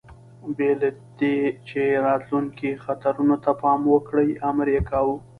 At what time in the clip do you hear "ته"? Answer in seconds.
3.43-3.51